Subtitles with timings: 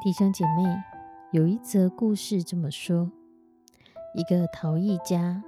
[0.00, 0.62] 弟兄姐妹，
[1.32, 3.10] 有一则故事这么说：
[4.14, 5.42] 一个陶艺家，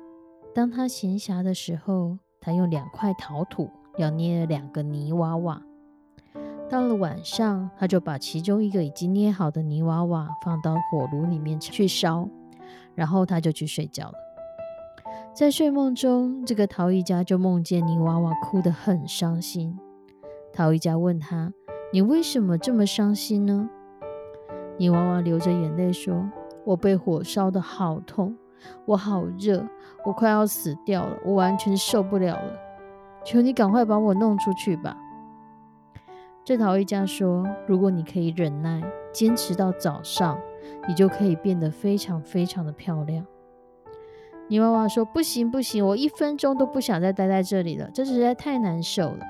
[0.52, 5.62] 当他闲暇的时候，他用两块陶土要捏了两个泥娃娃。
[6.68, 12.28] 到了晚上，他就把其中一个已经捏好的泥娃娃放到火炉里面去烧，
[12.96, 14.14] 然后他就去睡觉了。
[15.32, 19.78] 在睡梦中，这个陶艺家就梦见泥娃娃哭得很伤心。
[20.52, 21.52] 陶艺家问他
[21.94, 23.70] ：“你为什么这么伤心呢？”
[24.80, 26.26] 泥娃娃流着眼泪说
[26.64, 28.34] ：“我被火烧得好痛，
[28.86, 29.62] 我好热，
[30.06, 32.54] 我快要死掉了，我完全受不了了。
[33.22, 34.96] 求你赶快把我弄出去吧。”
[36.46, 40.40] 这陶艺家说：“如果你可以忍耐，坚持到早上，
[40.88, 43.26] 你就可以变得非常非常的漂亮。”
[44.48, 49.26] 泥娃娃说：“不行不行，我一分钟都不想再待在这里了，这实在太难受了。”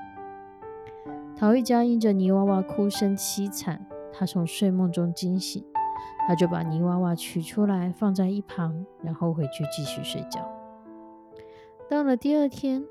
[1.35, 3.85] 陶艺家因着泥娃娃哭声凄惨。
[4.21, 5.65] 他从睡梦中惊醒，
[6.27, 10.47] 他就把泥娃娃取出来放在一旁，然后回去继续睡觉。
[11.89, 12.83] 到了第二天，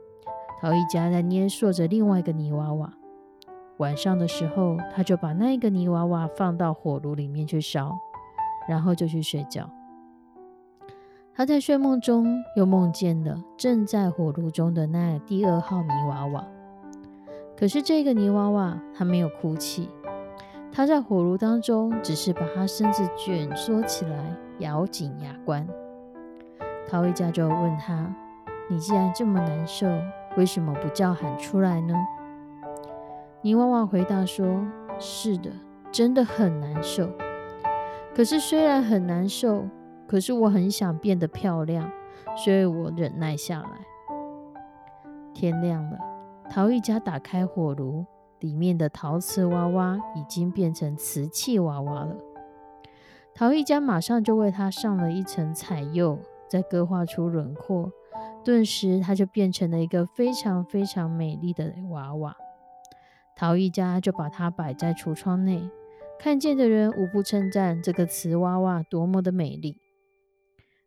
[0.60, 2.92] 陶艺家在捏塑着另外一个泥娃娃。
[3.76, 7.96] 晚上的时候，他就把那个泥娃娃放到火炉里面去烧，
[8.68, 9.70] 然后就去睡觉。
[11.32, 16.44] 他在睡梦中又梦见了正在火炉中的那第二号泥娃娃，
[17.56, 19.88] 可是这个泥娃娃它没有哭泣。
[20.80, 25.68] 他在火炉当中，只是把他身子卷缩起来，咬紧牙关。
[26.88, 28.10] 陶艺家就问他
[28.66, 29.86] ：“你既然这么难受，
[30.38, 31.94] 为什么不叫喊出来呢？”
[33.44, 34.66] 泥娃娃回答说
[34.98, 35.50] ：“是的，
[35.92, 37.10] 真的很难受。
[38.14, 39.68] 可是虽然很难受，
[40.08, 41.92] 可是我很想变得漂亮，
[42.42, 43.68] 所以我忍耐下来。”
[45.34, 45.98] 天亮了，
[46.48, 48.06] 陶艺家打开火炉。
[48.40, 52.16] 里面的陶瓷娃娃已经变成瓷器娃娃了。
[53.34, 56.18] 陶艺家马上就为它上了一层彩釉，
[56.48, 57.90] 再勾画出轮廓，
[58.44, 62.36] 顿时它就变成了一个非常非常美丽的娃娃。
[63.36, 65.70] 陶艺家就把它摆在橱窗内，
[66.18, 69.76] 看见的人无不称赞这个瓷娃娃多么的美丽。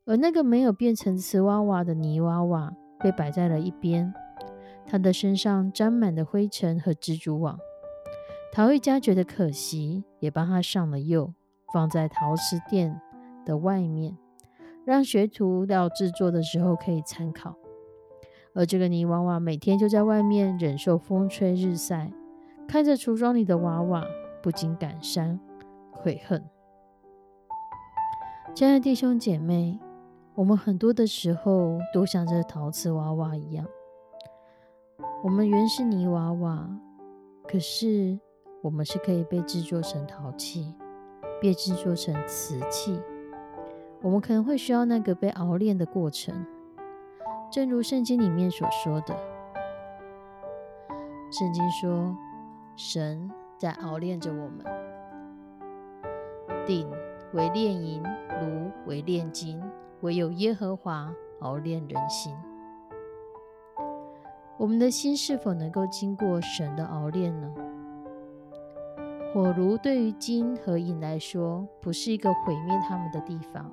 [0.05, 4.13] 而那个没有变成瓷娃娃的泥娃娃被摆在了一边。
[4.85, 7.57] 他的身上沾满了灰尘和蜘蛛网，
[8.51, 11.33] 陶艺家觉得可惜，也帮他上了釉，
[11.73, 13.01] 放在陶瓷店
[13.45, 14.17] 的外面，
[14.85, 17.55] 让学徒到制作的时候可以参考。
[18.53, 22.11] 而这个泥娃娃每天就在外面忍受风吹日晒，
[22.67, 24.05] 看着橱窗里的娃娃，
[24.43, 25.39] 不禁感伤
[25.91, 26.43] 悔恨。
[28.53, 29.79] 亲爱的弟兄姐妹，
[30.35, 33.65] 我们很多的时候都像这陶瓷娃娃一样。
[35.23, 36.69] 我们原是泥娃娃，
[37.47, 38.19] 可是
[38.61, 40.73] 我们是可以被制作成陶器，
[41.41, 42.99] 被制作成瓷器。
[44.01, 46.45] 我们可能会需要那个被熬炼的过程，
[47.49, 49.15] 正如圣经里面所说的。
[51.31, 52.15] 圣经说，
[52.75, 54.65] 神在熬炼着我们，
[56.65, 56.91] 鼎
[57.31, 59.63] 为炼银，炉为炼金，
[60.01, 62.35] 唯有耶和华熬炼人心。
[64.57, 67.53] 我们的心是否能够经过神的熬炼呢？
[69.33, 73.71] 火炉对于金和银来说，不是一个毁灭他们的地方，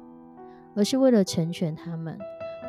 [0.74, 2.18] 而是为了成全他们，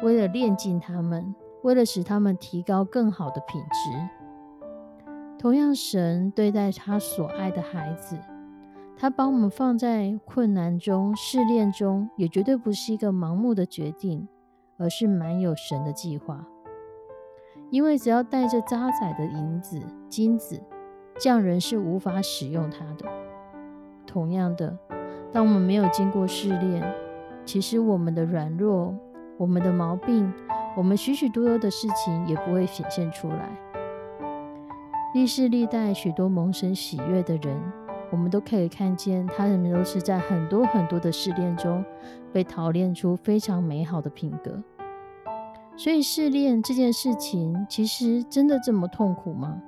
[0.03, 5.09] 为了炼净他们，为了使他们提高更好的品质。
[5.39, 8.19] 同样，神对待他所爱的孩子，
[8.97, 14.27] 他把我们放在困难中、试炼中，也绝对不是一个盲目的决定，
[14.77, 16.45] 而是满有神的计划。
[17.71, 20.61] 因为只要带着渣仔的银子、金子，
[21.17, 23.09] 匠人是无法使用它的。
[24.05, 24.77] 同样的，
[25.31, 26.83] 当我们没有经过试炼，
[27.45, 28.93] 其实我们的软弱、
[29.37, 30.31] 我们的毛病、
[30.75, 33.49] 我们许许多多的事情也不会显现出来。
[35.13, 37.57] 历世历代许多蒙神喜悦的人，
[38.11, 41.85] 我们都可以看见，他们都是在很多很多的试炼中，
[42.33, 44.61] 被淘炼出非常美好的品格。
[45.77, 49.61] 所以试炼这件事情，其实真的这么痛苦吗？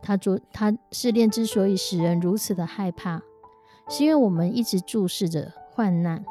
[0.00, 3.22] 他做他试炼之所以使人如此的害怕，
[3.88, 6.24] 是因为我们一直注视着患难，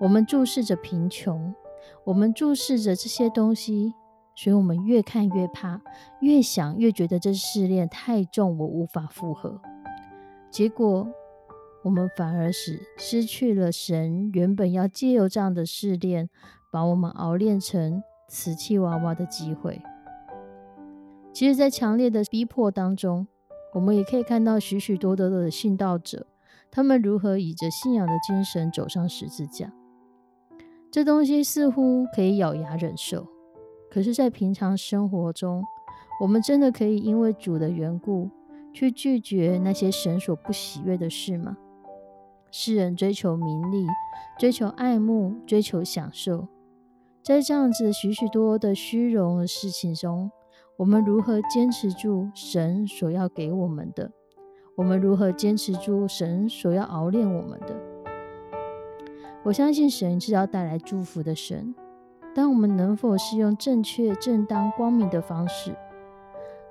[0.00, 1.54] 我们注视着贫穷，
[2.02, 3.94] 我们注视着这些东西，
[4.34, 5.80] 所以我们越看越怕，
[6.20, 9.60] 越想越觉得这试炼太重，我无法负荷。
[10.50, 11.06] 结果
[11.84, 16.28] 我们反而使失去了神原本要借由这样的试炼，
[16.70, 19.80] 把我们熬炼成瓷器娃娃的机会。
[21.32, 23.26] 其实，在强烈的逼迫当中，
[23.74, 26.26] 我们也可以看到许许多多的信道者，
[26.70, 29.72] 他们如何以着信仰的精神走上十字架。
[30.90, 33.26] 这东西似乎可以咬牙忍受，
[33.90, 35.62] 可是，在平常生活中，
[36.22, 38.30] 我们真的可以因为主的缘故，
[38.72, 41.58] 去拒绝那些神所不喜悦的事吗？
[42.50, 43.86] 世人追求名利，
[44.38, 46.48] 追求爱慕，追求享受，
[47.26, 50.30] 在这样子许许多多的虚荣的事情中。
[50.76, 54.12] 我们如何坚持住神所要给我们的？
[54.76, 57.74] 我们如何坚持住神所要熬炼我们的？
[59.42, 61.74] 我相信神是要带来祝福的神，
[62.32, 65.74] 但我们能否是用正确、正当、光明的方式，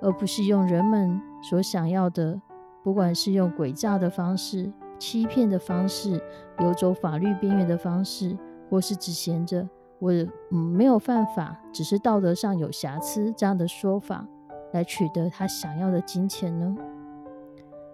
[0.02, 2.42] 而不是用人们所想要的，
[2.82, 6.22] 不管是用诡诈的方式、欺骗的方式、
[6.62, 8.38] 游走法律边缘的方式，
[8.70, 9.68] 或是只闲着？
[10.00, 10.12] 我
[10.52, 14.28] 嗯没有犯法，只是道德上有瑕疵这样的说法
[14.74, 16.76] 来取得他想要的金钱呢？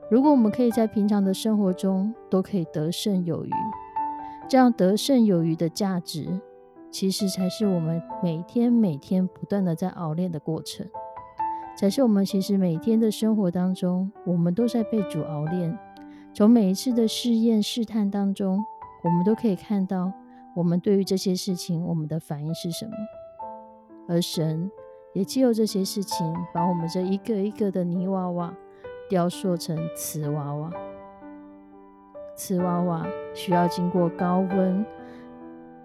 [0.09, 3.51] 如果我们可以在平常的生活中都可以得胜有余，
[4.49, 6.41] 这样得胜有余的价值，
[6.89, 10.85] 其实才是我们每天每天不断的在熬练的过程，
[11.77, 15.77] 才是我们其实每天的生活当中，我们都在被主熬练。
[16.33, 18.61] 从每一次的试验试探当中，
[19.03, 20.11] 我们都可以看到。
[20.55, 22.93] 我们对于这些事情，我们的反应是什么？
[24.09, 24.69] 而神
[25.13, 28.53] 也借由这些事情，把我们这一个一个的泥娃娃
[29.09, 30.71] 雕塑成瓷娃娃。
[32.35, 34.85] 瓷娃娃需要经过高温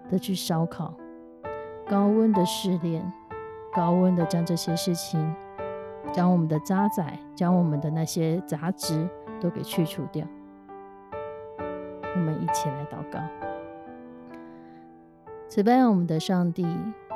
[0.09, 0.93] 的去烧烤，
[1.87, 3.09] 高温的试炼，
[3.73, 5.33] 高温的将这些事情，
[6.11, 9.07] 将我们的渣滓，将我们的那些杂质
[9.39, 10.25] 都给去除掉。
[11.59, 13.46] 我们一起来祷告。
[15.49, 16.67] 慈悲我们的上帝，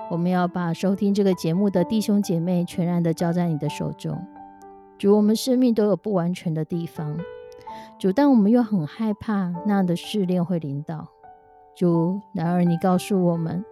[0.09, 4.25] 我们要把收听这个节目的弟兄姐妹全然的交在你的手中。
[4.97, 7.17] 主，我们生命都有不完全的地方，
[7.99, 11.09] 主，但我们又很害怕那样的试炼会临到。
[11.75, 13.65] 主，然而你告诉我们，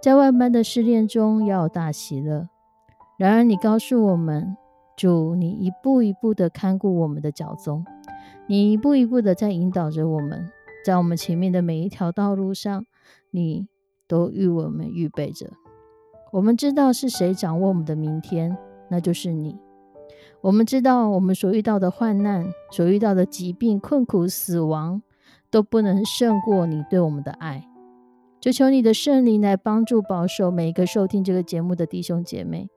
[0.00, 2.48] 在万般的试炼中要有大喜乐。
[3.18, 4.56] 然而你告诉我们，
[4.96, 7.84] 主，你一步一步的看顾我们的脚踪，
[8.46, 10.48] 你一步一步的在引导着我们，
[10.86, 12.86] 在我们前面的每一条道路上，
[13.32, 13.66] 你。
[14.10, 15.48] 都与我们预备着。
[16.32, 18.58] 我们知道是谁掌握我们的明天，
[18.90, 19.56] 那就是你。
[20.40, 25.00] 我们知道我们所遇到的患难、所遇到的疾病、困苦、死亡，
[25.48, 27.68] 都不能胜过你对我们的爱。
[28.40, 32.68] 就求你的圣灵来帮助保守每一个收听这个节目的弟兄姐妹。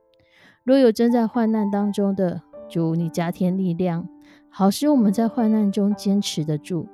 [0.62, 4.08] 若有正在患难当中的，主你加添力量，
[4.50, 6.86] 好使我们在患难中坚持得住。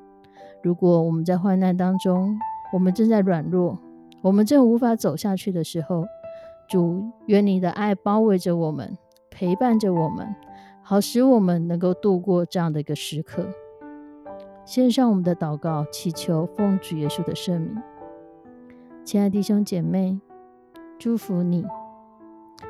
[0.62, 2.38] 如果我们在患难当中，
[2.72, 3.78] 我们正在软弱。
[4.22, 6.04] 我们正无法走下去的时候，
[6.68, 8.98] 主，愿你的爱包围着我们，
[9.30, 10.34] 陪伴着我们，
[10.82, 13.46] 好使我们能够度过这样的一个时刻。
[14.66, 17.82] 献上我们的祷告，祈求奉主耶稣的圣名。
[19.04, 20.20] 亲爱的弟兄姐妹，
[20.98, 21.64] 祝福你，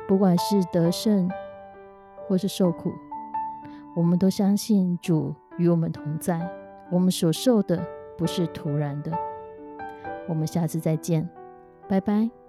[0.07, 1.29] 不管是得胜
[2.27, 2.93] 或是受苦，
[3.95, 6.49] 我们都相信主与我们同在。
[6.89, 7.85] 我们所受的
[8.17, 9.11] 不是突然的。
[10.29, 11.29] 我们下次再见。
[11.91, 12.40] 拜拜。